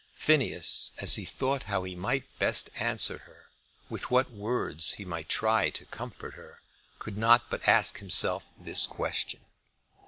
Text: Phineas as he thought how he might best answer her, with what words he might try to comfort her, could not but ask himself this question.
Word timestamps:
Phineas 0.15 0.93
as 0.97 1.13
he 1.13 1.25
thought 1.25 1.65
how 1.69 1.83
he 1.83 1.93
might 1.93 2.23
best 2.39 2.71
answer 2.79 3.19
her, 3.19 3.51
with 3.87 4.09
what 4.09 4.31
words 4.31 4.93
he 4.93 5.05
might 5.05 5.29
try 5.29 5.69
to 5.69 5.85
comfort 5.85 6.33
her, 6.33 6.59
could 6.97 7.19
not 7.19 7.51
but 7.51 7.67
ask 7.67 7.99
himself 7.99 8.47
this 8.57 8.87
question. 8.87 9.41